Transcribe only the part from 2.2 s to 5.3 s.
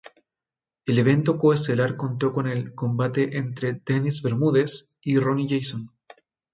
con el combate entre Dennis Bermúdez y